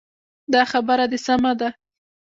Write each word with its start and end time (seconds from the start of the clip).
دا 0.53 0.61
خبره 0.71 1.05
دې 1.11 1.19
سمه 1.25 1.51
ده. 1.59 1.69